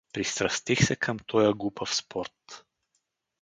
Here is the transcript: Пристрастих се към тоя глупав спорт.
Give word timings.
Пристрастих 0.13 0.85
се 0.85 0.95
към 0.95 1.19
тоя 1.19 1.53
глупав 1.53 1.95
спорт. 1.95 2.65